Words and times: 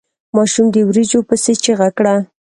ماشوم 0.35 0.67
د 0.71 0.75
وريجو 0.87 1.19
پسې 1.27 1.53
چيغه 1.63 1.89
کړه. 1.97 2.15